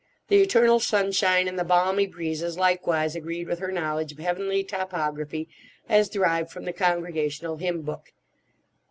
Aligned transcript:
The 0.29 0.41
"eternal 0.41 0.79
sunshine" 0.79 1.47
and 1.47 1.59
the 1.59 1.63
"balmy 1.63 2.07
breezes" 2.07 2.57
likewise 2.57 3.15
agreed 3.15 3.47
with 3.47 3.59
her 3.59 3.71
knowledge 3.71 4.11
of 4.13 4.17
heavenly 4.17 4.63
topography 4.63 5.47
as 5.87 6.09
derived 6.09 6.49
from 6.49 6.65
the 6.65 6.73
Congregational 6.73 7.57
Hymn 7.57 7.83
Book. 7.83 8.11